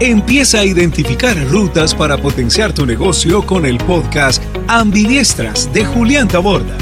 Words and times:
Empieza 0.00 0.60
a 0.60 0.64
identificar 0.64 1.36
rutas 1.48 1.94
para 1.94 2.16
potenciar 2.16 2.72
tu 2.72 2.86
negocio 2.86 3.44
con 3.46 3.64
el 3.64 3.78
podcast 3.78 4.42
Ambidiestras 4.66 5.72
de 5.72 5.84
Julián 5.84 6.28
Taborda. 6.28 6.76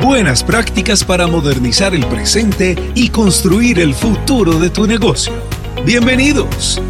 Buenas 0.00 0.44
prácticas 0.44 1.04
para 1.04 1.26
modernizar 1.26 1.94
el 1.94 2.06
presente 2.06 2.76
y 2.94 3.08
construir 3.08 3.80
el 3.80 3.94
futuro 3.94 4.58
de 4.58 4.70
tu 4.70 4.86
negocio. 4.86 5.32
Bienvenidos. 5.84 6.80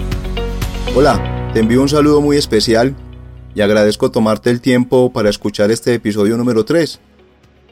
Hola, 0.95 1.51
te 1.55 1.61
envío 1.61 1.81
un 1.81 1.89
saludo 1.89 2.21
muy 2.21 2.37
especial 2.37 2.95
y 3.55 3.63
agradezco 3.63 4.11
tomarte 4.11 4.51
el 4.51 4.61
tiempo 4.61 5.13
para 5.13 5.31
escuchar 5.31 5.71
este 5.71 5.95
episodio 5.95 6.37
número 6.37 6.65
3. 6.65 7.01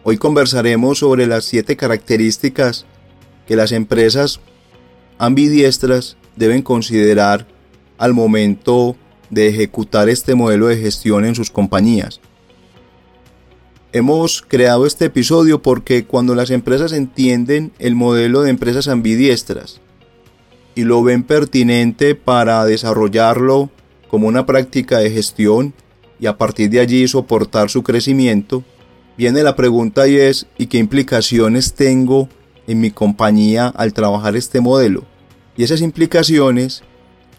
Hoy 0.03 0.17
conversaremos 0.17 0.99
sobre 0.99 1.27
las 1.27 1.45
7 1.45 1.77
características 1.77 2.87
que 3.47 3.57
las 3.57 3.73
empresas 3.73 4.41
ambidiestras 5.19 6.17
deben 6.37 6.63
considerar 6.63 7.47
al 7.99 8.15
momento 8.15 8.97
de 9.31 9.49
ejecutar 9.49 10.09
este 10.09 10.35
modelo 10.35 10.67
de 10.67 10.77
gestión 10.77 11.25
en 11.25 11.35
sus 11.35 11.51
compañías. 11.51 12.21
Hemos 13.93 14.43
creado 14.43 14.87
este 14.87 15.07
episodio 15.07 15.63
porque 15.63 16.05
cuando 16.05 16.35
las 16.35 16.51
empresas 16.51 16.93
entienden 16.93 17.73
el 17.79 17.95
modelo 17.95 18.43
de 18.43 18.51
empresas 18.51 18.87
ambidiestras 18.87 19.81
y 20.77 20.85
lo 20.85 21.03
ven 21.03 21.25
pertinente 21.25 22.15
para 22.15 22.65
desarrollarlo 22.65 23.71
como 24.09 24.29
una 24.29 24.47
práctica 24.47 24.99
de 24.99 25.11
gestión 25.11 25.75
y 26.21 26.27
a 26.27 26.39
partir 26.39 26.71
de 26.71 26.81
allí 26.81 27.09
soportar 27.09 27.69
su 27.69 27.83
crecimiento, 27.83 28.63
viene 29.17 29.43
la 29.43 29.57
pregunta 29.57 30.07
y 30.07 30.17
es 30.17 30.47
¿y 30.57 30.67
qué 30.67 30.79
implicaciones 30.79 31.75
tengo 31.75 32.29
en 32.67 32.81
mi 32.81 32.93
compañía 32.93 33.67
al 33.69 33.93
trabajar 33.93 34.37
este 34.37 34.61
modelo? 34.61 35.05
Y 35.61 35.63
esas 35.63 35.83
implicaciones 35.83 36.83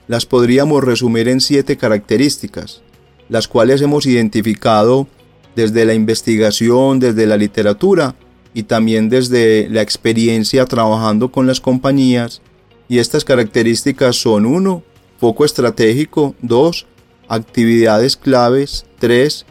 las 0.07 0.27
podríamos 0.27 0.83
resumir 0.83 1.27
en 1.27 1.41
siete 1.41 1.75
características, 1.75 2.83
las 3.29 3.47
cuales 3.47 3.81
hemos 3.81 4.05
identificado 4.05 5.07
desde 5.55 5.85
la 5.85 5.95
investigación, 5.95 6.99
desde 6.99 7.25
la 7.25 7.35
literatura 7.35 8.13
y 8.53 8.61
también 8.61 9.09
desde 9.09 9.67
la 9.71 9.81
experiencia 9.81 10.67
trabajando 10.67 11.31
con 11.31 11.47
las 11.47 11.61
compañías. 11.61 12.43
Y 12.87 12.99
estas 12.99 13.25
características 13.25 14.17
son 14.17 14.45
1. 14.45 14.83
Foco 15.19 15.43
estratégico, 15.43 16.35
2. 16.43 16.85
Actividades 17.27 18.17
claves, 18.17 18.85
3. 18.99 19.47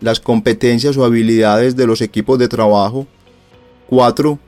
Las 0.00 0.18
competencias 0.18 0.96
o 0.96 1.04
habilidades 1.04 1.76
de 1.76 1.86
los 1.86 2.00
equipos 2.00 2.38
de 2.38 2.48
trabajo, 2.48 3.06
4. 3.90 4.38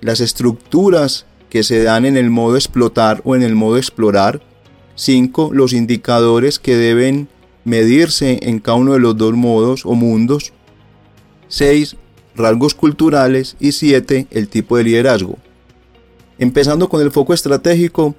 Las 0.00 0.20
estructuras 0.22 1.26
que 1.56 1.62
se 1.62 1.82
dan 1.82 2.04
en 2.04 2.18
el 2.18 2.28
modo 2.28 2.56
explotar 2.56 3.22
o 3.24 3.34
en 3.34 3.42
el 3.42 3.54
modo 3.54 3.78
explorar, 3.78 4.42
5. 4.94 5.52
Los 5.54 5.72
indicadores 5.72 6.58
que 6.58 6.76
deben 6.76 7.28
medirse 7.64 8.40
en 8.42 8.58
cada 8.58 8.76
uno 8.76 8.92
de 8.92 8.98
los 8.98 9.16
dos 9.16 9.32
modos 9.32 9.86
o 9.86 9.94
mundos. 9.94 10.52
6. 11.48 11.96
Rasgos 12.34 12.74
culturales. 12.74 13.56
Y 13.58 13.72
7. 13.72 14.26
El 14.30 14.48
tipo 14.48 14.76
de 14.76 14.84
liderazgo. 14.84 15.38
Empezando 16.38 16.90
con 16.90 17.00
el 17.00 17.10
foco 17.10 17.32
estratégico, 17.32 18.14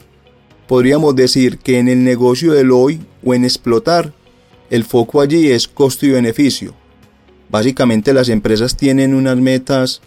podríamos 0.66 1.16
decir 1.16 1.60
que 1.60 1.78
en 1.78 1.90
el 1.90 2.04
negocio 2.04 2.54
del 2.54 2.72
hoy 2.72 3.02
o 3.24 3.36
en 3.36 3.44
explotar, 3.44 4.14
el 4.72 4.84
foco 4.84 5.22
allí 5.22 5.52
es 5.52 5.68
costo 5.68 6.08
y 6.08 6.10
beneficio. 6.10 6.74
Básicamente 7.52 8.16
las 8.16 8.30
empresas 8.30 8.76
tienen 8.76 9.14
unas 9.14 9.38
metas 9.38 10.02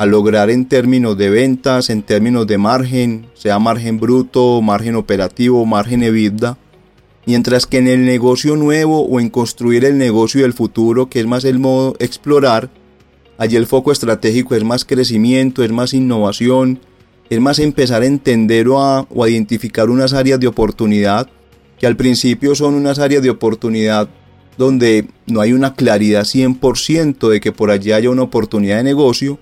a 0.00 0.06
lograr 0.06 0.48
en 0.48 0.64
términos 0.64 1.18
de 1.18 1.28
ventas, 1.28 1.90
en 1.90 2.02
términos 2.02 2.46
de 2.46 2.56
margen, 2.56 3.26
sea 3.34 3.58
margen 3.58 4.00
bruto, 4.00 4.62
margen 4.62 4.96
operativo, 4.96 5.66
margen 5.66 6.02
EBITDA, 6.02 6.56
mientras 7.26 7.66
que 7.66 7.76
en 7.76 7.86
el 7.86 8.06
negocio 8.06 8.56
nuevo 8.56 9.02
o 9.02 9.20
en 9.20 9.28
construir 9.28 9.84
el 9.84 9.98
negocio 9.98 10.40
del 10.40 10.54
futuro, 10.54 11.10
que 11.10 11.20
es 11.20 11.26
más 11.26 11.44
el 11.44 11.58
modo 11.58 11.96
explorar, 11.98 12.70
allí 13.36 13.56
el 13.56 13.66
foco 13.66 13.92
estratégico 13.92 14.54
es 14.54 14.64
más 14.64 14.86
crecimiento, 14.86 15.62
es 15.62 15.70
más 15.70 15.92
innovación, 15.92 16.80
es 17.28 17.38
más 17.38 17.58
empezar 17.58 18.00
a 18.00 18.06
entender 18.06 18.68
o 18.68 18.80
a, 18.80 19.06
o 19.10 19.22
a 19.22 19.28
identificar 19.28 19.90
unas 19.90 20.14
áreas 20.14 20.40
de 20.40 20.46
oportunidad 20.46 21.28
que 21.78 21.86
al 21.86 21.96
principio 21.96 22.54
son 22.54 22.72
unas 22.72 23.00
áreas 23.00 23.22
de 23.22 23.28
oportunidad 23.28 24.08
donde 24.56 25.08
no 25.26 25.42
hay 25.42 25.52
una 25.52 25.74
claridad 25.74 26.22
100% 26.22 27.28
de 27.28 27.40
que 27.42 27.52
por 27.52 27.70
allí 27.70 27.92
haya 27.92 28.08
una 28.08 28.22
oportunidad 28.22 28.78
de 28.78 28.84
negocio, 28.84 29.38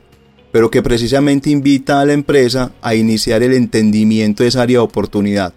pero 0.53 0.71
que 0.71 0.83
precisamente 0.83 1.51
invita 1.51 2.01
a 2.01 2.07
la 2.07 2.13
empresa 2.13 2.73
a 2.81 2.95
iniciar 2.95 3.43
el 3.43 3.53
entendimiento 3.53 4.43
de 4.43 4.49
esa 4.49 4.63
área 4.63 4.79
de 4.79 4.85
oportunidad. 4.85 5.53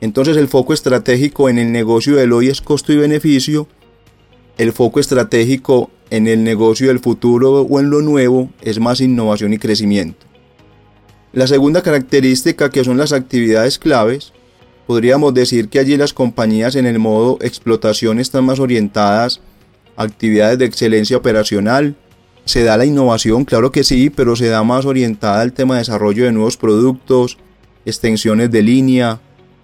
Entonces 0.00 0.36
el 0.36 0.48
foco 0.48 0.72
estratégico 0.72 1.48
en 1.48 1.58
el 1.58 1.72
negocio 1.72 2.16
del 2.16 2.32
hoy 2.32 2.48
es 2.48 2.62
costo 2.62 2.92
y 2.92 2.96
beneficio, 2.96 3.68
el 4.56 4.72
foco 4.72 5.00
estratégico 5.00 5.90
en 6.10 6.26
el 6.26 6.42
negocio 6.42 6.88
del 6.88 6.98
futuro 6.98 7.62
o 7.62 7.80
en 7.80 7.90
lo 7.90 8.00
nuevo 8.02 8.50
es 8.62 8.80
más 8.80 9.00
innovación 9.00 9.52
y 9.52 9.58
crecimiento. 9.58 10.26
La 11.32 11.46
segunda 11.46 11.82
característica 11.82 12.70
que 12.70 12.82
son 12.82 12.96
las 12.96 13.12
actividades 13.12 13.78
claves, 13.78 14.32
podríamos 14.86 15.32
decir 15.32 15.68
que 15.68 15.78
allí 15.78 15.96
las 15.96 16.12
compañías 16.12 16.74
en 16.74 16.86
el 16.86 16.98
modo 16.98 17.38
explotación 17.40 18.18
están 18.18 18.44
más 18.44 18.58
orientadas 18.58 19.40
a 19.96 20.02
actividades 20.02 20.58
de 20.58 20.64
excelencia 20.64 21.16
operacional, 21.16 21.94
se 22.44 22.64
da 22.64 22.76
la 22.76 22.84
innovación, 22.84 23.44
claro 23.44 23.70
que 23.70 23.84
sí, 23.84 24.10
pero 24.10 24.36
se 24.36 24.48
da 24.48 24.62
más 24.64 24.84
orientada 24.86 25.40
al 25.40 25.52
tema 25.52 25.74
de 25.74 25.80
desarrollo 25.80 26.24
de 26.24 26.32
nuevos 26.32 26.56
productos, 26.56 27.38
extensiones 27.84 28.50
de 28.50 28.62
línea, 28.62 29.20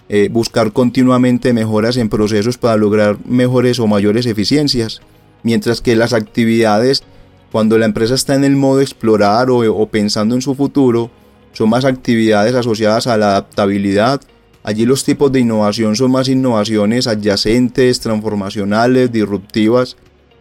eh, 0.08 0.28
buscar 0.30 0.72
continuamente 0.72 1.52
mejoras 1.52 1.96
en 1.96 2.08
procesos 2.08 2.58
para 2.58 2.76
lograr 2.76 3.18
mejores 3.26 3.80
o 3.80 3.86
mayores 3.86 4.26
eficiencias, 4.26 5.00
mientras 5.42 5.80
que 5.80 5.96
las 5.96 6.12
actividades, 6.12 7.02
cuando 7.50 7.78
la 7.78 7.86
empresa 7.86 8.14
está 8.14 8.34
en 8.34 8.44
el 8.44 8.56
modo 8.56 8.80
explorar 8.80 9.50
o, 9.50 9.58
o 9.58 9.86
pensando 9.88 10.34
en 10.34 10.42
su 10.42 10.54
futuro, 10.54 11.10
son 11.52 11.70
más 11.70 11.84
actividades 11.84 12.54
asociadas 12.54 13.06
a 13.06 13.16
la 13.16 13.30
adaptabilidad. 13.30 14.20
Allí 14.62 14.84
los 14.84 15.04
tipos 15.04 15.32
de 15.32 15.40
innovación 15.40 15.96
son 15.96 16.10
más 16.10 16.28
innovaciones 16.28 17.06
adyacentes, 17.06 18.00
transformacionales, 18.00 19.10
disruptivas, 19.10 19.96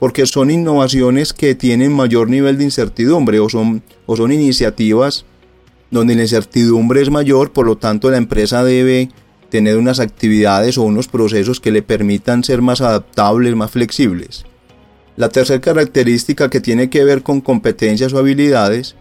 porque 0.05 0.27
son 0.27 0.51
innovaciones 0.51 1.33
que 1.33 1.55
tienen 1.55 1.91
mayor 1.91 2.29
nivel 2.29 2.59
de 2.59 2.63
incertidumbre 2.63 3.39
o 3.39 3.49
son, 3.49 3.81
o 4.05 4.15
son 4.15 4.31
iniciativas 4.31 5.25
donde 5.89 6.13
la 6.13 6.21
incertidumbre 6.21 7.01
es 7.01 7.09
mayor, 7.09 7.53
por 7.53 7.65
lo 7.65 7.79
tanto 7.79 8.11
la 8.11 8.17
empresa 8.17 8.63
debe 8.63 9.09
tener 9.49 9.77
unas 9.77 9.99
actividades 9.99 10.77
o 10.77 10.83
unos 10.83 11.07
procesos 11.07 11.59
que 11.59 11.71
le 11.71 11.81
permitan 11.81 12.43
ser 12.43 12.61
más 12.61 12.81
adaptables, 12.81 13.55
más 13.55 13.71
flexibles. 13.71 14.45
La 15.17 15.29
tercera 15.29 15.59
característica 15.59 16.51
que 16.51 16.61
tiene 16.61 16.91
que 16.91 17.03
ver 17.03 17.23
con 17.23 17.41
competencias 17.41 18.13
o 18.13 18.19
habilidades, 18.19 18.95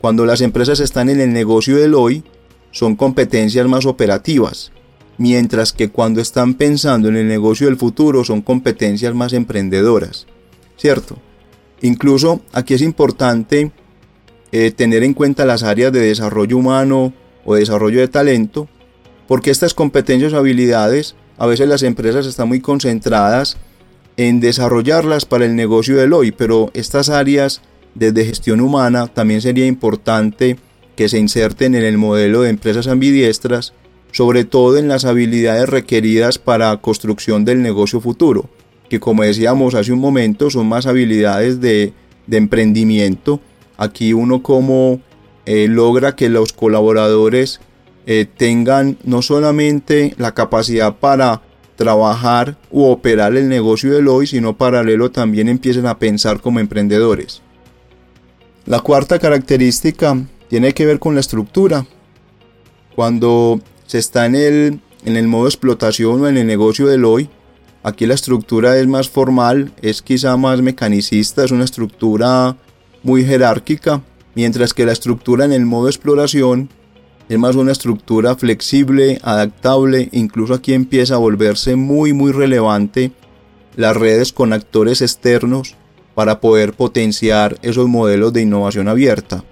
cuando 0.00 0.26
las 0.26 0.40
empresas 0.40 0.80
están 0.80 1.10
en 1.10 1.20
el 1.20 1.32
negocio 1.32 1.76
del 1.76 1.94
hoy, 1.94 2.24
son 2.72 2.96
competencias 2.96 3.68
más 3.68 3.86
operativas, 3.86 4.72
mientras 5.18 5.72
que 5.72 5.90
cuando 5.90 6.20
están 6.20 6.54
pensando 6.54 7.08
en 7.08 7.16
el 7.16 7.28
negocio 7.28 7.66
del 7.66 7.76
futuro 7.76 8.24
son 8.24 8.42
competencias 8.42 9.14
más 9.14 9.32
emprendedoras, 9.32 10.26
¿cierto? 10.76 11.18
Incluso 11.82 12.40
aquí 12.52 12.74
es 12.74 12.82
importante 12.82 13.72
eh, 14.52 14.70
tener 14.70 15.02
en 15.02 15.14
cuenta 15.14 15.44
las 15.44 15.62
áreas 15.62 15.92
de 15.92 16.00
desarrollo 16.00 16.56
humano 16.56 17.12
o 17.44 17.54
desarrollo 17.54 18.00
de 18.00 18.08
talento, 18.08 18.68
porque 19.26 19.50
estas 19.50 19.74
competencias 19.74 20.32
o 20.32 20.38
habilidades 20.38 21.16
a 21.38 21.46
veces 21.46 21.68
las 21.68 21.82
empresas 21.82 22.26
están 22.26 22.48
muy 22.48 22.60
concentradas 22.60 23.56
en 24.16 24.40
desarrollarlas 24.40 25.24
para 25.24 25.44
el 25.44 25.56
negocio 25.56 25.96
del 25.96 26.12
hoy, 26.12 26.30
pero 26.30 26.70
estas 26.74 27.08
áreas 27.08 27.62
desde 27.94 28.24
gestión 28.24 28.60
humana 28.60 29.08
también 29.08 29.40
sería 29.40 29.66
importante 29.66 30.56
que 30.96 31.08
se 31.08 31.18
inserten 31.18 31.74
en 31.74 31.84
el 31.84 31.98
modelo 31.98 32.42
de 32.42 32.50
empresas 32.50 32.86
ambidiestras 32.86 33.72
sobre 34.14 34.44
todo 34.44 34.78
en 34.78 34.86
las 34.86 35.04
habilidades 35.04 35.68
requeridas 35.68 36.38
para 36.38 36.76
construcción 36.76 37.44
del 37.44 37.62
negocio 37.62 38.00
futuro, 38.00 38.48
que 38.88 39.00
como 39.00 39.24
decíamos 39.24 39.74
hace 39.74 39.92
un 39.92 39.98
momento 39.98 40.50
son 40.50 40.68
más 40.68 40.86
habilidades 40.86 41.60
de, 41.60 41.92
emprendimiento. 42.30 43.40
Aquí 43.76 44.12
uno 44.12 44.40
como 44.40 45.00
eh, 45.46 45.66
logra 45.68 46.14
que 46.14 46.28
los 46.28 46.52
colaboradores 46.52 47.60
eh, 48.06 48.24
tengan 48.36 48.98
no 49.02 49.20
solamente 49.20 50.14
la 50.16 50.32
capacidad 50.32 50.94
para 50.94 51.42
trabajar 51.74 52.56
u 52.70 52.84
operar 52.84 53.36
el 53.36 53.48
negocio 53.48 53.92
del 53.92 54.06
hoy, 54.06 54.28
sino 54.28 54.56
paralelo 54.56 55.10
también 55.10 55.48
empiecen 55.48 55.86
a 55.86 55.98
pensar 55.98 56.40
como 56.40 56.60
emprendedores. 56.60 57.42
La 58.64 58.78
cuarta 58.78 59.18
característica 59.18 60.16
tiene 60.48 60.72
que 60.72 60.86
ver 60.86 61.00
con 61.00 61.14
la 61.14 61.20
estructura. 61.20 61.84
Cuando 62.94 63.60
se 63.86 63.98
está 63.98 64.26
en 64.26 64.34
el, 64.34 64.80
en 65.04 65.16
el 65.16 65.28
modo 65.28 65.46
explotación 65.46 66.22
o 66.22 66.28
en 66.28 66.36
el 66.36 66.46
negocio 66.46 66.86
del 66.86 67.04
hoy. 67.04 67.28
Aquí 67.82 68.06
la 68.06 68.14
estructura 68.14 68.78
es 68.78 68.86
más 68.86 69.08
formal, 69.08 69.72
es 69.82 70.00
quizá 70.02 70.36
más 70.36 70.62
mecanicista, 70.62 71.44
es 71.44 71.50
una 71.50 71.64
estructura 71.64 72.56
muy 73.02 73.24
jerárquica, 73.24 74.02
mientras 74.34 74.72
que 74.72 74.86
la 74.86 74.92
estructura 74.92 75.44
en 75.44 75.52
el 75.52 75.66
modo 75.66 75.88
exploración 75.88 76.70
es 77.28 77.38
más 77.38 77.56
una 77.56 77.72
estructura 77.72 78.36
flexible, 78.36 79.18
adaptable, 79.22 80.08
incluso 80.12 80.54
aquí 80.54 80.72
empieza 80.72 81.14
a 81.14 81.18
volverse 81.18 81.76
muy 81.76 82.12
muy 82.12 82.32
relevante 82.32 83.12
las 83.76 83.96
redes 83.96 84.32
con 84.32 84.52
actores 84.52 85.02
externos 85.02 85.76
para 86.14 86.40
poder 86.40 86.74
potenciar 86.74 87.58
esos 87.62 87.88
modelos 87.88 88.32
de 88.32 88.42
innovación 88.42 88.88
abierta. 88.88 89.44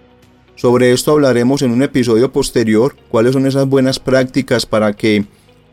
Sobre 0.54 0.92
esto 0.92 1.12
hablaremos 1.12 1.62
en 1.62 1.72
un 1.72 1.82
episodio 1.82 2.30
posterior, 2.30 2.94
cuáles 3.08 3.32
son 3.32 3.46
esas 3.46 3.66
buenas 3.66 3.98
prácticas 3.98 4.66
para 4.66 4.92
que 4.92 5.24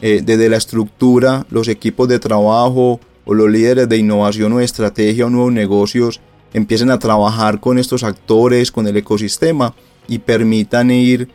eh, 0.02 0.22
desde 0.24 0.50
la 0.50 0.58
estructura, 0.58 1.46
los 1.50 1.68
equipos 1.68 2.08
de 2.08 2.20
trabajo 2.20 3.00
o 3.26 3.34
los 3.34 3.50
líderes 3.50 3.90
de 3.90 3.98
innovación 3.98 4.54
o 4.54 4.62
estrategia 4.62 5.26
o 5.26 5.30
nuevos 5.30 5.52
negocios 5.52 6.22
empiecen 6.54 6.90
a 6.90 7.00
trabajar 7.00 7.60
con 7.60 7.78
estos 7.78 8.04
actores, 8.04 8.72
con 8.72 8.88
el 8.88 8.98
ecosistema 8.98 9.76
y 10.08 10.20
permitan 10.20 10.90
ir 10.90 11.30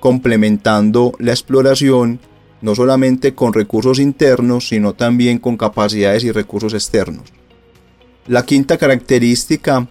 complementando 0.00 1.12
la 1.18 1.32
exploración 1.32 2.20
no 2.60 2.74
solamente 2.74 3.34
con 3.34 3.52
recursos 3.52 4.00
internos, 4.00 4.68
sino 4.68 4.94
también 4.94 5.38
con 5.38 5.56
capacidades 5.56 6.24
y 6.24 6.32
recursos 6.32 6.74
externos. 6.74 7.32
La 8.26 8.44
quinta 8.44 8.76
característica 8.76 9.86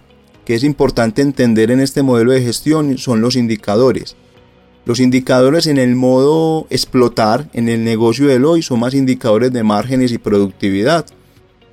que 0.47 0.55
es 0.55 0.63
importante 0.63 1.21
entender 1.21 1.71
en 1.71 1.81
este 1.81 2.03
modelo 2.03 2.31
de 2.31 2.41
gestión 2.41 2.97
son 2.97 3.19
los 3.19 3.35
indicadores. 3.35 4.15
Los 4.85 5.01
indicadores 5.01 5.67
en 5.67 5.77
el 5.77 5.97
modo 5.97 6.67
explotar, 6.69 7.49
en 7.51 7.67
el 7.67 7.83
negocio 7.83 8.27
del 8.27 8.45
hoy, 8.45 8.61
son 8.61 8.79
más 8.79 8.93
indicadores 8.93 9.51
de 9.51 9.63
márgenes 9.63 10.13
y 10.13 10.19
productividad, 10.19 11.05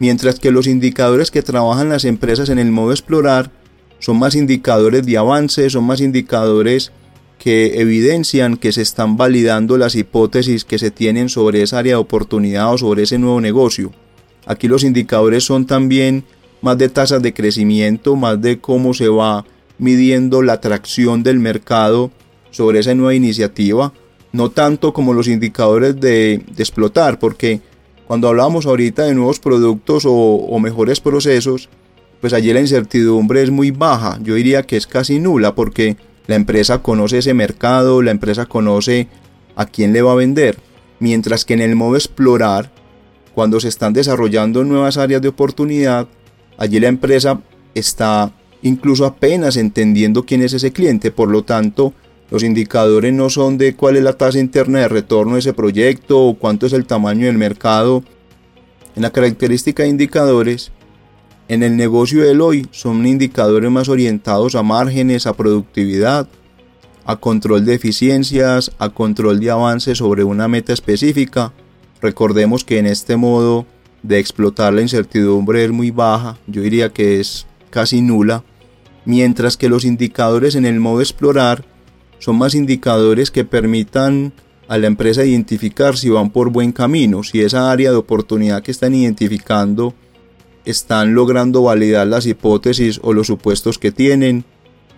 mientras 0.01 0.41
que 0.41 0.51
los 0.51 0.67
indicadores 0.67 1.31
que 1.31 1.41
trabajan 1.41 1.89
las 1.89 2.05
empresas 2.05 2.49
en 2.49 2.59
el 2.59 2.73
modo 2.73 2.91
explorar 2.91 3.53
son 4.01 4.19
más 4.19 4.35
indicadores 4.35 5.07
de 5.07 5.19
avance, 5.19 5.71
son 5.71 5.85
más 5.85 6.01
indicadores 6.01 6.91
que 7.39 7.81
evidencian 7.81 8.57
que 8.57 8.73
se 8.73 8.83
están 8.83 9.17
validando 9.17 9.79
las 9.79 9.95
hipótesis 9.95 10.65
que 10.65 10.81
se 10.81 10.91
tienen 10.91 11.29
sobre 11.29 11.63
esa 11.63 11.79
área 11.79 11.93
de 11.93 12.01
oportunidad 12.03 12.75
o 12.75 12.79
sobre 12.79 13.05
ese 13.05 13.19
nuevo 13.19 13.41
negocio. 13.41 13.93
Aquí 14.47 14.67
los 14.67 14.83
indicadores 14.83 15.45
son 15.45 15.65
también 15.65 16.25
más 16.65 16.79
de 16.79 16.89
tasas 16.89 17.21
de 17.21 17.35
crecimiento, 17.35 18.17
más 18.17 18.41
de 18.41 18.59
cómo 18.59 18.95
se 18.95 19.09
va 19.09 19.45
midiendo 19.77 20.41
la 20.41 20.55
atracción 20.55 21.23
del 21.23 21.39
mercado 21.39 22.11
sobre 22.51 22.79
esa 22.79 22.95
nueva 22.95 23.15
iniciativa, 23.15 23.93
no 24.33 24.49
tanto 24.49 24.95
como 24.95 25.13
los 25.13 25.29
indicadores 25.29 26.01
de, 26.01 26.43
explotar, 26.57 27.19
porque 27.19 27.61
cuando 28.07 28.29
hablamos 28.29 28.65
ahorita 28.65 29.03
de 29.03 29.15
nuevos 29.15 29.41
productos 29.41 30.07
o, 30.07 30.13
o 30.15 30.59
mejores 30.59 31.01
procesos, 31.01 31.69
pues 32.23 32.33
allí 32.33 32.51
la 32.55 32.61
incertidumbre 32.61 33.43
es 33.43 33.51
muy 33.51 33.71
baja, 33.71 34.19
yo 34.23 34.35
diría 34.35 34.63
que 34.63 34.79
es 34.79 34.87
casi 34.87 35.19
nula, 35.21 35.55
porque 35.55 35.99
la 36.27 36.37
empresa 36.37 36.79
conoce 36.79 37.19
ese 37.19 37.35
mercado, 37.35 38.01
la 38.01 38.11
empresa 38.11 38.47
conoce 38.47 39.09
a 39.55 39.67
quién 39.67 39.93
le 39.93 40.01
va 40.01 40.13
a 40.13 40.17
vender. 40.17 40.57
Mientras 40.99 41.45
que 41.45 41.53
en 41.53 41.61
el 41.61 41.77
modo 41.77 41.97
explorar, 41.97 42.73
cuando 43.35 43.61
se 43.61 43.69
están 43.69 43.93
desarrollando 43.93 44.65
nuevas 44.65 44.97
áreas 44.97 45.21
de 45.21 45.29
oportunidad, 45.29 46.09
allí 46.57 46.81
la 46.81 46.89
empresa 46.89 47.41
está 47.75 48.33
incluso 48.63 49.05
apenas 49.05 49.57
entendiendo 49.57 50.25
quién 50.25 50.43
es 50.43 50.53
ese 50.53 50.73
cliente. 50.73 51.11
Por 51.11 51.31
lo 51.31 51.45
tanto, 51.45 51.93
los 52.31 52.43
indicadores 52.43 53.13
no 53.13 53.31
son 53.31 53.59
de 53.59 53.77
cuál 53.77 53.97
es 53.97 54.03
la 54.03 54.15
tasa 54.15 54.39
interna 54.39 54.81
de 54.81 54.89
retorno 54.89 55.35
de 55.35 55.41
ese 55.41 55.53
proyecto 55.53 56.21
o 56.21 56.35
cuánto 56.35 56.67
es 56.67 56.73
el 56.73 56.87
tamaño 56.87 57.27
del 57.27 57.39
mercado. 57.39 58.03
En 58.97 59.03
la 59.03 59.11
característica 59.11 59.83
de 59.83 59.91
indicadores, 59.91 60.73
en 61.49 61.63
el 61.63 61.77
negocio 61.77 62.23
del 62.23 62.41
hoy 62.41 62.67
son 62.71 63.07
indicadores 63.07 63.71
más 63.71 63.89
orientados 63.89 64.55
a 64.55 64.63
márgenes, 64.63 65.27
a 65.27 65.35
productividad, 65.35 66.27
a 67.05 67.17
control 67.17 67.67
de 67.67 67.75
eficiencias, 67.75 68.73
a 68.79 68.89
control 68.89 69.41
de 69.41 69.51
avance 69.51 69.95
sobre 69.95 70.25
una 70.25 70.49
meta 70.49 70.73
específica. 70.73 71.53
Recordemos 72.01 72.65
que 72.65 72.79
en 72.79 72.87
este 72.87 73.17
modo 73.17 73.67
de 74.05 74.19
explotar 74.19 74.73
la 74.75 74.83
incertidumbre 74.83 75.65
es 75.65 75.73
muy 75.73 75.91
baja, 75.91 76.37
yo 76.47 76.61
diría 76.63 76.91
que 76.91 77.21
es 77.21 77.47
casi 77.71 78.03
nula, 78.03 78.45
mientras 79.07 79.57
que 79.57 79.71
los 79.71 79.85
indicadores 79.85 80.55
en 80.55 80.67
el 80.67 80.79
modo 80.79 81.01
explorar 81.01 81.65
son 82.19 82.37
más 82.37 82.55
indicadores 82.55 83.31
que 83.31 83.45
permitan 83.45 84.35
a 84.69 84.77
la 84.79 84.87
empresa 84.87 85.25
identificar 85.25 85.97
si 85.97 86.11
van 86.11 86.31
por 86.31 86.51
buen 86.51 86.73
camino, 86.73 87.23
si 87.23 87.41
esa 87.41 87.73
área 87.73 87.91
de 87.91 87.97
oportunidad 87.97 88.63
que 88.63 88.71
están 88.71 88.95
identificando 88.95 89.95
están 90.67 91.15
logrando 91.15 91.63
validar 91.63 92.07
las 92.07 92.27
hipótesis 92.27 93.01
o 93.03 93.13
los 93.13 93.27
supuestos 93.27 93.79
que 93.79 93.91
tienen. 93.91 94.45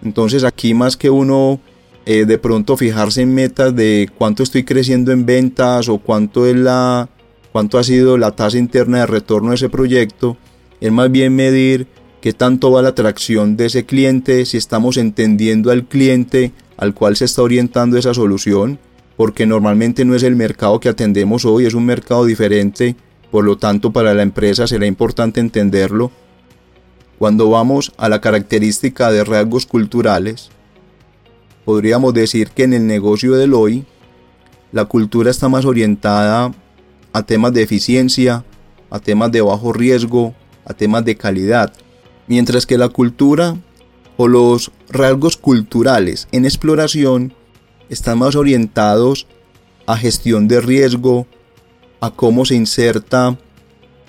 Entonces 0.02 0.44
aquí 0.44 0.74
más 0.74 0.96
que 0.96 1.10
uno 1.10 1.60
eh, 2.06 2.24
de 2.24 2.38
pronto 2.38 2.76
fijarse 2.76 3.22
en 3.22 3.34
metas 3.34 3.74
de 3.74 4.08
cuánto 4.16 4.42
estoy 4.42 4.64
creciendo 4.64 5.10
en 5.12 5.26
ventas 5.26 5.88
o 5.88 5.98
cuánto 5.98 6.46
es 6.46 6.56
la 6.56 7.08
cuánto 7.56 7.78
ha 7.78 7.84
sido 7.84 8.18
la 8.18 8.32
tasa 8.32 8.58
interna 8.58 8.98
de 8.98 9.06
retorno 9.06 9.48
de 9.48 9.54
ese 9.54 9.70
proyecto, 9.70 10.36
es 10.82 10.92
más 10.92 11.10
bien 11.10 11.34
medir 11.34 11.86
qué 12.20 12.34
tanto 12.34 12.70
va 12.70 12.82
la 12.82 12.90
atracción 12.90 13.56
de 13.56 13.64
ese 13.64 13.86
cliente, 13.86 14.44
si 14.44 14.58
estamos 14.58 14.98
entendiendo 14.98 15.70
al 15.70 15.86
cliente 15.86 16.52
al 16.76 16.92
cual 16.92 17.16
se 17.16 17.24
está 17.24 17.40
orientando 17.40 17.96
esa 17.96 18.12
solución, 18.12 18.78
porque 19.16 19.46
normalmente 19.46 20.04
no 20.04 20.14
es 20.14 20.22
el 20.22 20.36
mercado 20.36 20.80
que 20.80 20.90
atendemos 20.90 21.46
hoy, 21.46 21.64
es 21.64 21.72
un 21.72 21.86
mercado 21.86 22.26
diferente 22.26 22.94
por 23.30 23.42
lo 23.42 23.56
tanto, 23.56 23.90
para 23.90 24.12
la 24.12 24.22
empresa 24.22 24.66
será 24.66 24.84
importante 24.84 25.40
entenderlo. 25.40 26.10
Cuando 27.18 27.48
vamos 27.48 27.90
a 27.96 28.10
la 28.10 28.20
característica 28.20 29.10
de 29.10 29.24
rasgos 29.24 29.64
culturales, 29.64 30.50
podríamos 31.64 32.12
decir 32.12 32.50
que 32.50 32.64
en 32.64 32.74
el 32.74 32.86
negocio 32.86 33.32
del 33.32 33.54
hoy, 33.54 33.86
la 34.72 34.84
cultura 34.84 35.30
está 35.30 35.48
más 35.48 35.64
orientada 35.64 36.52
a 37.16 37.22
temas 37.22 37.54
de 37.54 37.62
eficiencia, 37.62 38.44
a 38.90 38.98
temas 38.98 39.32
de 39.32 39.40
bajo 39.40 39.72
riesgo, 39.72 40.34
a 40.66 40.74
temas 40.74 41.02
de 41.02 41.16
calidad, 41.16 41.72
mientras 42.26 42.66
que 42.66 42.76
la 42.76 42.90
cultura 42.90 43.56
o 44.18 44.28
los 44.28 44.70
rasgos 44.90 45.38
culturales 45.38 46.28
en 46.30 46.44
exploración 46.44 47.32
están 47.88 48.18
más 48.18 48.36
orientados 48.36 49.26
a 49.86 49.96
gestión 49.96 50.46
de 50.46 50.60
riesgo, 50.60 51.26
a 52.02 52.10
cómo 52.10 52.44
se 52.44 52.54
inserta 52.54 53.38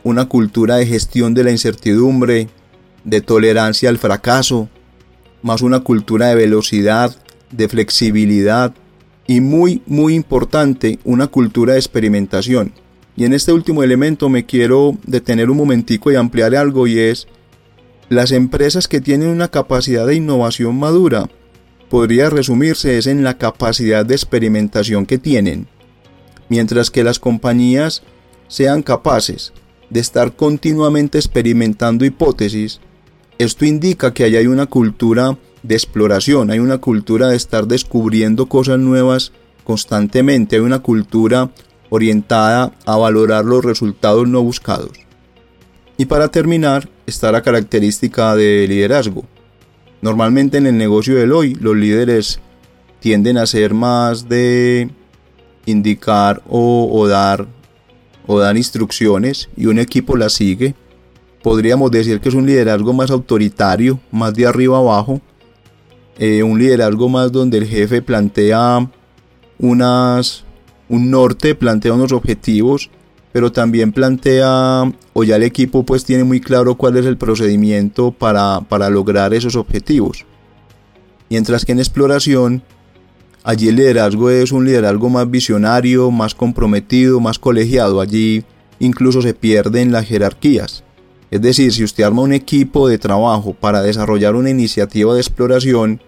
una 0.04 0.26
cultura 0.26 0.76
de 0.76 0.86
gestión 0.86 1.34
de 1.34 1.46
la 1.46 1.52
incertidumbre, 1.52 2.50
de 3.06 3.22
tolerancia 3.22 3.88
al 3.88 4.00
fracaso, 4.00 4.68
más 5.42 5.62
una 5.62 5.80
cultura 5.80 6.28
de 6.28 6.36
velocidad, 6.36 7.16
de 7.52 7.70
flexibilidad 7.70 8.74
y 9.28 9.40
muy, 9.40 9.82
muy 9.86 10.14
importante, 10.14 11.00
una 11.06 11.28
cultura 11.28 11.72
de 11.72 11.80
experimentación. 11.80 12.74
Y 13.18 13.26
en 13.26 13.34
este 13.34 13.52
último 13.52 13.84
elemento 13.84 14.30
me 14.30 14.46
quiero 14.46 14.96
detener 15.06 15.50
un 15.50 15.58
momentico 15.58 16.12
y 16.12 16.16
ampliar 16.16 16.56
algo 16.56 16.86
y 16.86 17.00
es 17.00 17.28
las 18.10 18.32
empresas 18.32 18.88
que 18.88 19.02
tienen 19.02 19.30
una 19.30 19.50
capacidad 19.50 20.06
de 20.06 20.16
innovación 20.16 20.80
madura 20.80 21.28
podría 21.90 22.30
resumirse 22.30 22.98
es 22.98 23.08
en 23.08 23.24
la 23.24 23.40
capacidad 23.40 24.06
de 24.06 24.14
experimentación 24.14 25.08
que 25.08 25.18
tienen. 25.18 25.68
Mientras 26.48 26.92
que 26.92 27.04
las 27.04 27.18
compañías 27.18 28.04
sean 28.48 28.84
capaces 28.84 29.52
de 29.90 30.00
estar 30.00 30.36
continuamente 30.36 31.18
experimentando 31.18 32.06
hipótesis, 32.06 32.82
esto 33.40 33.66
indica 33.66 34.14
que 34.14 34.26
hay 34.26 34.46
una 34.46 34.68
cultura 34.68 35.38
de 35.64 35.76
exploración, 35.76 36.52
hay 36.52 36.60
una 36.60 36.78
cultura 36.78 37.30
de 37.30 37.36
estar 37.36 37.68
descubriendo 37.68 38.48
cosas 38.48 38.78
nuevas 38.78 39.32
constantemente, 39.64 40.58
hay 40.58 40.62
una 40.62 40.80
cultura 40.80 41.50
orientada 41.90 42.74
a 42.86 42.98
valorar 42.98 43.46
los 43.46 43.64
resultados 43.64 44.28
no 44.28 44.42
buscados. 44.44 44.92
Y 45.98 46.06
para 46.06 46.30
terminar 46.30 46.90
está 47.06 47.32
la 47.32 47.42
característica 47.42 48.36
de 48.36 48.68
liderazgo. 48.68 49.26
Normalmente 50.02 50.58
en 50.58 50.68
el 50.68 50.78
negocio 50.78 51.16
del 51.16 51.32
hoy 51.32 51.56
los 51.56 51.76
líderes 51.76 52.40
tienden 53.00 53.38
a 53.38 53.46
ser 53.46 53.74
más 53.74 54.30
de 54.30 54.90
indicar 55.66 56.42
o, 56.48 57.08
dar 57.08 57.48
o 58.26 58.40
dar 58.40 58.58
instrucciones 58.58 59.50
y 59.56 59.66
un 59.66 59.80
equipo 59.80 60.16
las 60.16 60.34
sigue. 60.34 60.76
Podríamos 61.42 61.92
decir 61.92 62.20
que 62.20 62.30
es 62.30 62.36
un 62.36 62.46
liderazgo 62.46 62.94
más 62.94 63.10
autoritario, 63.10 64.00
más 64.12 64.34
de 64.34 64.46
arriba 64.46 64.78
abajo. 64.78 65.22
Eh, 66.20 66.42
un 66.42 66.58
liderazgo 66.58 67.10
más 67.10 67.32
donde 67.32 67.60
el 67.60 67.68
jefe 67.68 68.02
plantea 68.02 68.90
unas, 69.60 70.44
un 70.90 71.12
norte, 71.12 71.56
plantea 71.56 71.94
unos 71.94 72.12
objetivos, 72.12 72.90
pero 73.32 73.52
también 73.52 73.92
plantea, 73.92 74.92
o 75.14 75.24
ya 75.24 75.36
el 75.36 75.44
equipo 75.44 75.84
pues 75.84 76.06
tiene 76.06 76.24
muy 76.24 76.42
claro 76.42 76.76
cuál 76.76 76.98
es 76.98 77.06
el 77.06 77.18
procedimiento 77.18 78.12
para, 78.12 78.62
para 78.62 78.90
lograr 78.90 79.34
esos 79.34 79.56
objetivos. 79.56 80.26
Mientras 81.30 81.66
que 81.66 81.74
en 81.74 81.80
exploración 81.80 82.64
Allí 83.48 83.70
el 83.70 83.78
liderazgo 83.78 84.30
es 84.30 84.52
un 84.52 84.66
liderazgo 84.66 85.08
más 85.08 85.32
visionario, 85.32 86.12
más 86.12 86.36
comprometido, 86.36 87.22
más 87.22 87.40
colegiado. 87.40 88.02
Allí 88.02 88.44
incluso 88.78 89.22
se 89.22 89.34
pierden 89.34 89.94
las 89.94 90.06
jerarquías. 90.06 90.84
Es 91.32 91.42
decir, 91.42 91.72
si 91.72 91.86
usted 91.86 92.04
arma 92.04 92.24
un 92.24 92.34
equipo 92.34 92.90
de 92.90 92.98
trabajo 92.98 93.54
para 93.54 93.82
desarrollar 93.82 94.36
una 94.36 94.50
iniciativa 94.50 95.14
de 95.14 95.22
exploración, 95.22 96.02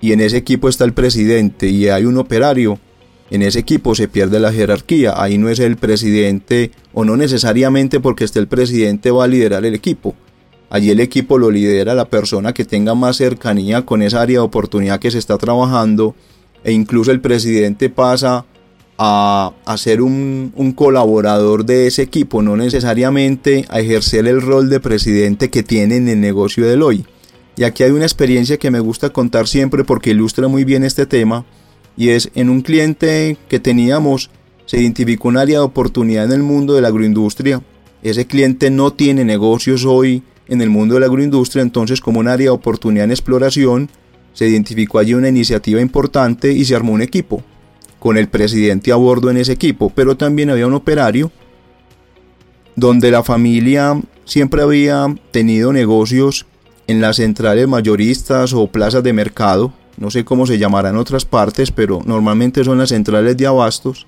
y 0.00 0.12
en 0.12 0.22
ese 0.22 0.38
equipo 0.38 0.70
está 0.70 0.86
el 0.86 0.94
presidente 0.94 1.68
y 1.68 1.88
hay 1.88 2.06
un 2.06 2.16
operario, 2.16 2.78
en 3.30 3.42
ese 3.42 3.58
equipo 3.58 3.94
se 3.94 4.08
pierde 4.08 4.40
la 4.40 4.52
jerarquía. 4.52 5.14
Ahí 5.16 5.38
no 5.38 5.48
es 5.48 5.58
el 5.58 5.76
presidente 5.76 6.70
o 6.92 7.04
no 7.04 7.16
necesariamente 7.16 8.00
porque 8.00 8.24
esté 8.24 8.38
el 8.38 8.48
presidente 8.48 9.10
va 9.10 9.24
a 9.24 9.28
liderar 9.28 9.64
el 9.64 9.74
equipo. 9.74 10.14
Allí 10.70 10.90
el 10.90 11.00
equipo 11.00 11.38
lo 11.38 11.50
lidera 11.50 11.94
la 11.94 12.06
persona 12.06 12.52
que 12.52 12.64
tenga 12.64 12.94
más 12.94 13.16
cercanía 13.16 13.86
con 13.86 14.02
esa 14.02 14.20
área 14.20 14.40
de 14.40 14.44
oportunidad 14.44 15.00
que 15.00 15.10
se 15.10 15.18
está 15.18 15.38
trabajando 15.38 16.14
e 16.64 16.72
incluso 16.72 17.10
el 17.10 17.20
presidente 17.20 17.88
pasa 17.88 18.44
a, 18.98 19.52
ser 19.76 20.02
un, 20.02 20.52
un, 20.56 20.72
colaborador 20.72 21.64
de 21.64 21.86
ese 21.86 22.02
equipo, 22.02 22.42
no 22.42 22.56
necesariamente 22.56 23.64
a 23.68 23.78
ejercer 23.78 24.26
el 24.26 24.42
rol 24.42 24.68
de 24.68 24.80
presidente 24.80 25.50
que 25.50 25.62
tiene 25.62 25.96
en 25.96 26.08
el 26.08 26.20
negocio 26.20 26.66
del 26.66 26.82
hoy. 26.82 27.06
Y 27.56 27.62
aquí 27.62 27.84
hay 27.84 27.92
una 27.92 28.04
experiencia 28.04 28.56
que 28.56 28.72
me 28.72 28.80
gusta 28.80 29.10
contar 29.10 29.46
siempre 29.46 29.84
porque 29.84 30.10
ilustra 30.10 30.48
muy 30.48 30.64
bien 30.64 30.82
este 30.82 31.06
tema 31.06 31.46
y 31.98 32.10
es 32.10 32.30
en 32.36 32.48
un 32.48 32.62
cliente 32.62 33.36
que 33.48 33.58
teníamos 33.58 34.30
se 34.66 34.80
identificó 34.80 35.28
un 35.28 35.36
área 35.36 35.58
de 35.58 35.64
oportunidad 35.64 36.26
en 36.26 36.32
el 36.32 36.42
mundo 36.42 36.74
de 36.74 36.82
la 36.82 36.88
agroindustria. 36.88 37.60
Ese 38.02 38.26
cliente 38.26 38.70
no 38.70 38.92
tiene 38.92 39.24
negocios 39.24 39.84
hoy 39.84 40.22
en 40.46 40.60
el 40.60 40.70
mundo 40.70 40.94
de 40.94 41.00
la 41.00 41.06
agroindustria, 41.06 41.62
entonces 41.62 42.00
como 42.00 42.20
un 42.20 42.28
área 42.28 42.44
de 42.44 42.50
oportunidad 42.50 43.06
en 43.06 43.10
exploración, 43.10 43.90
se 44.32 44.46
identificó 44.46 44.98
allí 44.98 45.14
una 45.14 45.28
iniciativa 45.28 45.80
importante 45.80 46.52
y 46.52 46.64
se 46.64 46.76
armó 46.76 46.92
un 46.92 47.02
equipo, 47.02 47.42
con 47.98 48.16
el 48.16 48.28
presidente 48.28 48.92
a 48.92 48.96
bordo 48.96 49.30
en 49.30 49.38
ese 49.38 49.52
equipo, 49.52 49.90
pero 49.90 50.16
también 50.16 50.50
había 50.50 50.66
un 50.66 50.74
operario 50.74 51.32
donde 52.76 53.10
la 53.10 53.24
familia 53.24 54.00
siempre 54.24 54.62
había 54.62 55.12
tenido 55.32 55.72
negocios 55.72 56.46
en 56.86 57.00
las 57.00 57.16
centrales 57.16 57.66
mayoristas 57.66 58.52
o 58.52 58.68
plazas 58.68 59.02
de 59.02 59.12
mercado, 59.12 59.72
no 59.98 60.10
sé 60.10 60.24
cómo 60.24 60.46
se 60.46 60.58
llamarán 60.58 60.94
en 60.94 61.00
otras 61.00 61.24
partes, 61.24 61.70
pero 61.72 62.00
normalmente 62.04 62.64
son 62.64 62.78
las 62.78 62.90
centrales 62.90 63.36
de 63.36 63.46
abastos. 63.46 64.06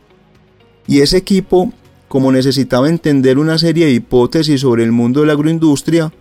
Y 0.86 1.00
ese 1.00 1.16
equipo, 1.16 1.72
como 2.08 2.32
necesitaba 2.32 2.88
entender 2.88 3.38
una 3.38 3.58
serie 3.58 3.86
de 3.86 3.92
hipótesis 3.92 4.60
sobre 4.60 4.84
el 4.84 4.92
mundo 4.92 5.20
de 5.20 5.26
la 5.26 5.32
agroindustria, 5.32 6.12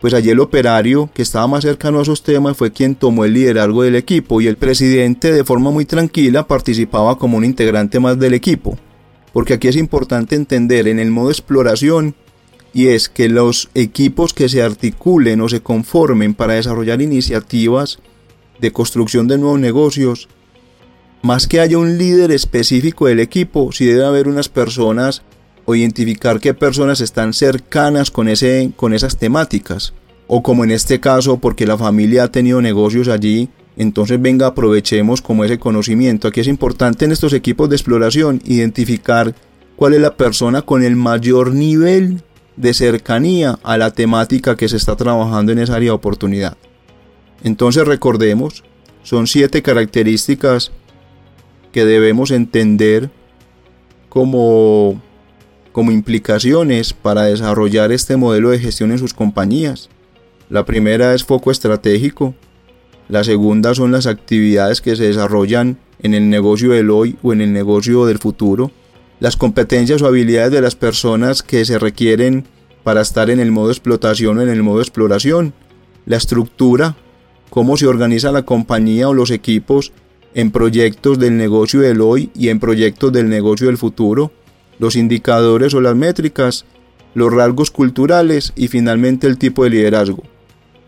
pues 0.00 0.14
allí 0.14 0.30
el 0.30 0.40
operario 0.40 1.10
que 1.12 1.22
estaba 1.22 1.46
más 1.46 1.64
cercano 1.64 1.98
a 1.98 2.02
esos 2.02 2.22
temas 2.22 2.56
fue 2.56 2.72
quien 2.72 2.94
tomó 2.94 3.24
el 3.24 3.34
liderazgo 3.34 3.82
del 3.82 3.96
equipo 3.96 4.40
y 4.40 4.46
el 4.46 4.56
presidente 4.56 5.32
de 5.32 5.44
forma 5.44 5.70
muy 5.70 5.84
tranquila 5.84 6.46
participaba 6.46 7.18
como 7.18 7.36
un 7.36 7.44
integrante 7.44 7.98
más 7.98 8.18
del 8.18 8.34
equipo. 8.34 8.78
Porque 9.32 9.54
aquí 9.54 9.68
es 9.68 9.76
importante 9.76 10.36
entender 10.36 10.88
en 10.88 10.98
el 10.98 11.10
modo 11.10 11.30
exploración 11.30 12.14
y 12.72 12.88
es 12.88 13.08
que 13.08 13.28
los 13.28 13.70
equipos 13.74 14.32
que 14.32 14.48
se 14.48 14.62
articulen 14.62 15.40
o 15.40 15.48
se 15.48 15.60
conformen 15.60 16.34
para 16.34 16.54
desarrollar 16.54 17.02
iniciativas 17.02 17.98
de 18.60 18.72
construcción 18.72 19.28
de 19.28 19.38
nuevos 19.38 19.60
negocios, 19.60 20.28
más 21.22 21.46
que 21.46 21.60
haya 21.60 21.78
un 21.78 21.98
líder 21.98 22.30
específico 22.30 23.06
del 23.06 23.20
equipo, 23.20 23.72
si 23.72 23.86
debe 23.86 24.04
haber 24.04 24.28
unas 24.28 24.48
personas 24.48 25.22
o 25.64 25.74
identificar 25.74 26.40
qué 26.40 26.54
personas 26.54 27.00
están 27.00 27.34
cercanas 27.34 28.10
con, 28.10 28.28
ese, 28.28 28.72
con 28.76 28.94
esas 28.94 29.18
temáticas. 29.18 29.92
O 30.26 30.42
como 30.42 30.64
en 30.64 30.70
este 30.70 31.00
caso, 31.00 31.38
porque 31.38 31.66
la 31.66 31.76
familia 31.76 32.24
ha 32.24 32.32
tenido 32.32 32.62
negocios 32.62 33.08
allí, 33.08 33.48
entonces 33.76 34.20
venga, 34.20 34.46
aprovechemos 34.46 35.22
como 35.22 35.44
ese 35.44 35.58
conocimiento. 35.58 36.28
Aquí 36.28 36.40
es 36.40 36.48
importante 36.48 37.04
en 37.04 37.12
estos 37.12 37.32
equipos 37.32 37.68
de 37.68 37.76
exploración 37.76 38.40
identificar 38.44 39.34
cuál 39.76 39.94
es 39.94 40.00
la 40.00 40.16
persona 40.16 40.62
con 40.62 40.82
el 40.82 40.96
mayor 40.96 41.54
nivel 41.54 42.22
de 42.56 42.74
cercanía 42.74 43.58
a 43.62 43.78
la 43.78 43.92
temática 43.92 44.56
que 44.56 44.68
se 44.68 44.76
está 44.76 44.96
trabajando 44.96 45.52
en 45.52 45.60
esa 45.60 45.76
área 45.76 45.90
de 45.90 45.96
oportunidad. 45.96 46.56
Entonces 47.42 47.86
recordemos, 47.86 48.64
son 49.02 49.26
siete 49.26 49.62
características 49.62 50.72
que 51.72 51.84
debemos 51.84 52.30
entender 52.30 53.10
como, 54.08 55.00
como 55.72 55.92
implicaciones 55.92 56.92
para 56.92 57.24
desarrollar 57.24 57.92
este 57.92 58.16
modelo 58.16 58.50
de 58.50 58.58
gestión 58.58 58.90
en 58.90 58.98
sus 58.98 59.14
compañías. 59.14 59.88
La 60.50 60.64
primera 60.64 61.14
es 61.14 61.24
foco 61.24 61.50
estratégico, 61.50 62.34
la 63.08 63.24
segunda 63.24 63.74
son 63.74 63.92
las 63.92 64.06
actividades 64.06 64.80
que 64.80 64.96
se 64.96 65.04
desarrollan 65.04 65.78
en 66.02 66.14
el 66.14 66.28
negocio 66.28 66.72
del 66.72 66.90
hoy 66.90 67.16
o 67.22 67.32
en 67.32 67.40
el 67.40 67.52
negocio 67.52 68.06
del 68.06 68.18
futuro, 68.18 68.70
las 69.20 69.36
competencias 69.36 70.02
o 70.02 70.06
habilidades 70.06 70.52
de 70.52 70.60
las 70.60 70.76
personas 70.76 71.42
que 71.42 71.64
se 71.64 71.78
requieren 71.78 72.46
para 72.84 73.00
estar 73.00 73.30
en 73.30 73.40
el 73.40 73.50
modo 73.50 73.70
explotación 73.70 74.38
o 74.38 74.42
en 74.42 74.48
el 74.48 74.62
modo 74.62 74.80
exploración, 74.80 75.54
la 76.06 76.16
estructura 76.16 76.96
cómo 77.50 77.76
se 77.76 77.86
organiza 77.86 78.32
la 78.32 78.42
compañía 78.42 79.08
o 79.08 79.14
los 79.14 79.30
equipos 79.30 79.92
en 80.34 80.50
proyectos 80.50 81.18
del 81.18 81.36
negocio 81.36 81.80
del 81.80 82.00
hoy 82.00 82.30
y 82.34 82.48
en 82.48 82.60
proyectos 82.60 83.12
del 83.12 83.28
negocio 83.28 83.66
del 83.66 83.78
futuro, 83.78 84.30
los 84.78 84.96
indicadores 84.96 85.74
o 85.74 85.80
las 85.80 85.96
métricas, 85.96 86.64
los 87.14 87.32
rasgos 87.32 87.70
culturales 87.70 88.52
y 88.54 88.68
finalmente 88.68 89.26
el 89.26 89.38
tipo 89.38 89.64
de 89.64 89.70
liderazgo. 89.70 90.22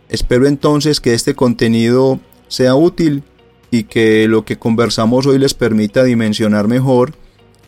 Espero 0.08 0.46
entonces 0.46 1.00
que 1.00 1.14
este 1.14 1.34
contenido 1.34 2.20
sea 2.48 2.74
útil 2.74 3.22
y 3.70 3.84
que 3.84 4.28
lo 4.28 4.44
que 4.44 4.58
conversamos 4.58 5.26
hoy 5.26 5.38
les 5.38 5.54
permita 5.54 6.04
dimensionar 6.04 6.68
mejor 6.68 7.14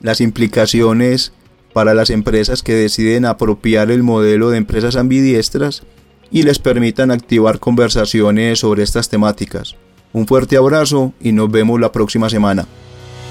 las 0.01 0.21
implicaciones 0.21 1.33
para 1.73 1.95
las 1.95 2.11
empresas 2.11 2.63
que 2.63 2.75
deciden 2.75 3.25
apropiar 3.25 3.91
el 3.91 4.03
modelo 4.03 4.51
de 4.51 4.59
empresas 4.59 4.97
ambidiestras 4.97 5.85
y 6.33 6.43
les 6.43 6.59
permitan 6.59 7.11
activar 7.11 7.59
conversaciones 7.59 8.59
sobre 8.59 8.83
estas 8.83 9.09
temáticas. 9.09 9.77
Un 10.13 10.27
fuerte 10.27 10.57
abrazo 10.57 11.13
y 11.21 11.33
nos 11.33 11.51
vemos 11.51 11.79
la 11.79 11.93
próxima 11.93 12.29
semana. 12.29 12.67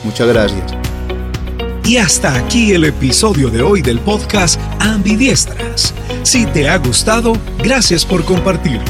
Muchas 0.04 0.28
gracias. 0.28 0.74
Y 1.84 1.98
hasta 1.98 2.36
aquí 2.36 2.74
el 2.74 2.86
episodio 2.86 3.50
de 3.50 3.62
hoy 3.62 3.82
del 3.82 4.00
podcast 4.00 4.60
Ambidiestras. 4.80 5.94
Si 6.24 6.46
te 6.46 6.70
ha 6.70 6.78
gustado, 6.78 7.34
gracias 7.58 8.06
por 8.06 8.24
compartirlo. 8.24 8.86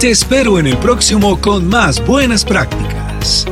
Te 0.00 0.10
espero 0.10 0.58
en 0.58 0.66
el 0.66 0.76
próximo 0.78 1.40
con 1.40 1.68
más 1.68 2.04
buenas 2.04 2.44
prácticas. 2.44 3.46